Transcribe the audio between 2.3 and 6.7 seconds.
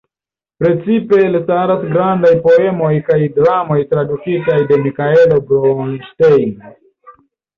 poemoj kaj dramoj tradukitaj de Mikaelo Bronŝtejn.